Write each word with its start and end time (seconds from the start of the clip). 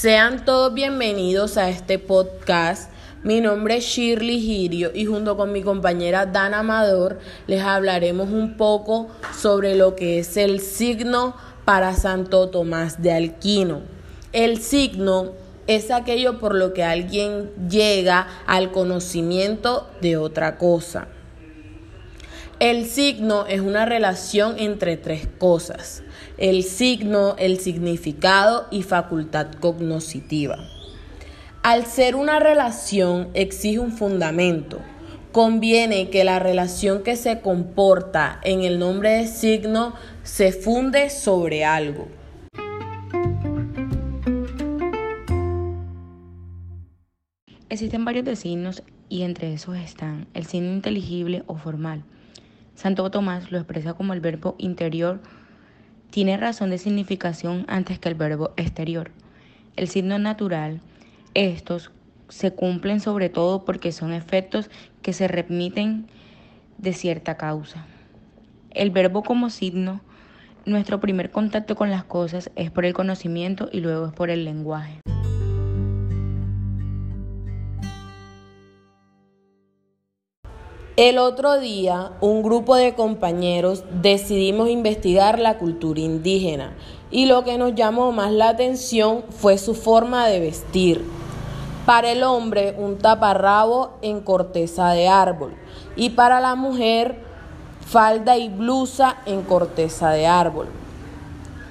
Sean 0.00 0.44
todos 0.44 0.72
bienvenidos 0.74 1.56
a 1.56 1.70
este 1.70 1.98
podcast. 1.98 2.92
Mi 3.24 3.40
nombre 3.40 3.78
es 3.78 3.84
Shirley 3.84 4.38
Girio 4.40 4.92
y 4.94 5.06
junto 5.06 5.36
con 5.36 5.50
mi 5.50 5.60
compañera 5.60 6.24
Dana 6.24 6.60
Amador 6.60 7.18
les 7.48 7.62
hablaremos 7.62 8.30
un 8.30 8.56
poco 8.56 9.08
sobre 9.36 9.74
lo 9.74 9.96
que 9.96 10.20
es 10.20 10.36
el 10.36 10.60
signo 10.60 11.34
para 11.64 11.94
Santo 11.94 12.48
Tomás 12.48 13.02
de 13.02 13.12
Alquino. 13.12 13.80
El 14.32 14.62
signo 14.62 15.32
es 15.66 15.90
aquello 15.90 16.38
por 16.38 16.54
lo 16.54 16.74
que 16.74 16.84
alguien 16.84 17.50
llega 17.68 18.28
al 18.46 18.70
conocimiento 18.70 19.88
de 20.00 20.16
otra 20.16 20.58
cosa. 20.58 21.08
El 22.60 22.86
signo 22.86 23.46
es 23.46 23.60
una 23.60 23.86
relación 23.86 24.56
entre 24.58 24.96
tres 24.96 25.28
cosas, 25.38 26.02
el 26.38 26.64
signo, 26.64 27.36
el 27.38 27.60
significado 27.60 28.66
y 28.72 28.82
facultad 28.82 29.52
cognoscitiva. 29.52 30.58
Al 31.62 31.86
ser 31.86 32.16
una 32.16 32.40
relación 32.40 33.28
exige 33.34 33.78
un 33.78 33.92
fundamento. 33.92 34.80
Conviene 35.30 36.10
que 36.10 36.24
la 36.24 36.40
relación 36.40 37.04
que 37.04 37.14
se 37.14 37.40
comporta 37.42 38.40
en 38.42 38.62
el 38.62 38.80
nombre 38.80 39.10
de 39.10 39.28
signo 39.28 39.94
se 40.24 40.50
funde 40.50 41.10
sobre 41.10 41.64
algo. 41.64 42.08
Existen 47.68 48.04
varios 48.04 48.36
signos 48.40 48.82
y 49.08 49.22
entre 49.22 49.52
esos 49.52 49.76
están 49.76 50.26
el 50.34 50.44
signo 50.44 50.72
inteligible 50.72 51.44
o 51.46 51.54
formal, 51.54 52.02
Santo 52.78 53.10
Tomás 53.10 53.50
lo 53.50 53.58
expresa 53.58 53.94
como 53.94 54.12
el 54.12 54.20
verbo 54.20 54.54
interior 54.56 55.20
tiene 56.12 56.36
razón 56.36 56.70
de 56.70 56.78
significación 56.78 57.64
antes 57.66 57.98
que 57.98 58.08
el 58.08 58.14
verbo 58.14 58.52
exterior. 58.56 59.10
El 59.74 59.88
signo 59.88 60.16
natural, 60.20 60.80
estos 61.34 61.90
se 62.28 62.52
cumplen 62.52 63.00
sobre 63.00 63.30
todo 63.30 63.64
porque 63.64 63.90
son 63.90 64.12
efectos 64.12 64.70
que 65.02 65.12
se 65.12 65.26
remiten 65.26 66.06
de 66.76 66.92
cierta 66.92 67.36
causa. 67.36 67.84
El 68.70 68.92
verbo 68.92 69.24
como 69.24 69.50
signo, 69.50 70.00
nuestro 70.64 71.00
primer 71.00 71.32
contacto 71.32 71.74
con 71.74 71.90
las 71.90 72.04
cosas 72.04 72.52
es 72.54 72.70
por 72.70 72.84
el 72.84 72.94
conocimiento 72.94 73.68
y 73.72 73.80
luego 73.80 74.06
es 74.06 74.12
por 74.12 74.30
el 74.30 74.44
lenguaje. 74.44 75.00
El 80.98 81.18
otro 81.18 81.60
día, 81.60 82.10
un 82.20 82.42
grupo 82.42 82.74
de 82.74 82.96
compañeros 82.96 83.84
decidimos 84.02 84.68
investigar 84.68 85.38
la 85.38 85.56
cultura 85.56 86.00
indígena 86.00 86.72
y 87.12 87.26
lo 87.26 87.44
que 87.44 87.56
nos 87.56 87.76
llamó 87.76 88.10
más 88.10 88.32
la 88.32 88.48
atención 88.48 89.22
fue 89.30 89.58
su 89.58 89.76
forma 89.76 90.26
de 90.26 90.40
vestir. 90.40 91.04
Para 91.86 92.10
el 92.10 92.24
hombre, 92.24 92.74
un 92.76 92.98
taparrabo 92.98 93.92
en 94.02 94.18
corteza 94.18 94.90
de 94.90 95.06
árbol 95.06 95.54
y 95.94 96.10
para 96.10 96.40
la 96.40 96.56
mujer, 96.56 97.20
falda 97.86 98.36
y 98.36 98.48
blusa 98.48 99.18
en 99.24 99.42
corteza 99.42 100.10
de 100.10 100.26
árbol. 100.26 100.66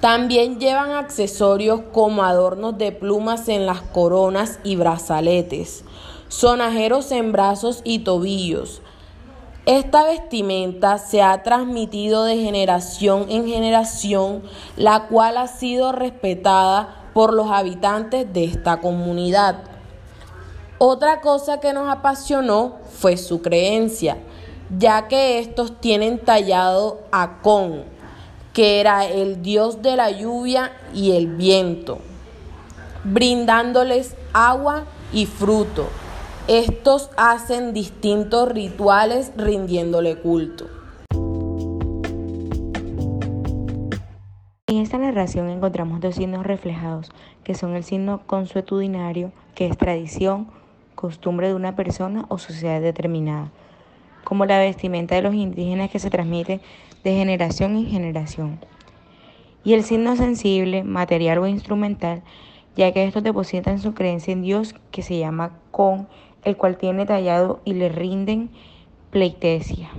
También 0.00 0.60
llevan 0.60 0.92
accesorios 0.92 1.80
como 1.92 2.22
adornos 2.22 2.78
de 2.78 2.92
plumas 2.92 3.48
en 3.48 3.66
las 3.66 3.80
coronas 3.80 4.60
y 4.62 4.76
brazaletes, 4.76 5.82
sonajeros 6.28 7.10
en 7.10 7.32
brazos 7.32 7.80
y 7.82 7.98
tobillos, 7.98 8.80
esta 9.68 10.04
vestimenta 10.04 10.96
se 10.96 11.20
ha 11.20 11.42
transmitido 11.42 12.24
de 12.24 12.38
generación 12.38 13.26
en 13.28 13.46
generación, 13.46 14.42
la 14.78 15.08
cual 15.08 15.36
ha 15.36 15.46
sido 15.46 15.92
respetada 15.92 17.04
por 17.12 17.34
los 17.34 17.50
habitantes 17.50 18.32
de 18.32 18.44
esta 18.44 18.80
comunidad. 18.80 19.56
Otra 20.78 21.20
cosa 21.20 21.60
que 21.60 21.74
nos 21.74 21.86
apasionó 21.90 22.76
fue 22.98 23.18
su 23.18 23.42
creencia, 23.42 24.16
ya 24.78 25.06
que 25.06 25.38
estos 25.38 25.78
tienen 25.82 26.18
tallado 26.18 27.00
a 27.12 27.42
Con, 27.42 27.84
que 28.54 28.80
era 28.80 29.04
el 29.04 29.42
dios 29.42 29.82
de 29.82 29.96
la 29.96 30.10
lluvia 30.10 30.72
y 30.94 31.12
el 31.12 31.26
viento, 31.26 31.98
brindándoles 33.04 34.14
agua 34.32 34.84
y 35.12 35.26
fruto. 35.26 35.88
Estos 36.48 37.10
hacen 37.18 37.74
distintos 37.74 38.48
rituales 38.48 39.34
rindiéndole 39.36 40.16
culto. 40.16 40.64
En 44.66 44.78
esta 44.78 44.96
narración 44.96 45.50
encontramos 45.50 46.00
dos 46.00 46.14
signos 46.14 46.46
reflejados, 46.46 47.10
que 47.44 47.52
son 47.52 47.76
el 47.76 47.84
signo 47.84 48.22
consuetudinario, 48.26 49.30
que 49.54 49.66
es 49.66 49.76
tradición, 49.76 50.48
costumbre 50.94 51.48
de 51.48 51.54
una 51.54 51.76
persona 51.76 52.24
o 52.30 52.38
sociedad 52.38 52.80
determinada, 52.80 53.52
como 54.24 54.46
la 54.46 54.58
vestimenta 54.58 55.16
de 55.16 55.22
los 55.22 55.34
indígenas 55.34 55.90
que 55.90 55.98
se 55.98 56.08
transmite 56.08 56.62
de 57.04 57.14
generación 57.14 57.76
en 57.76 57.88
generación. 57.88 58.58
Y 59.64 59.74
el 59.74 59.84
signo 59.84 60.16
sensible, 60.16 60.82
material 60.82 61.40
o 61.40 61.46
instrumental, 61.46 62.22
ya 62.74 62.90
que 62.92 63.04
estos 63.04 63.22
depositan 63.22 63.80
su 63.80 63.92
creencia 63.92 64.32
en 64.32 64.40
Dios 64.40 64.74
que 64.92 65.02
se 65.02 65.18
llama 65.18 65.58
con 65.72 66.08
el 66.42 66.56
cual 66.56 66.78
tiene 66.78 67.06
tallado 67.06 67.62
y 67.64 67.74
le 67.74 67.88
rinden 67.88 68.50
pleitesia. 69.10 69.90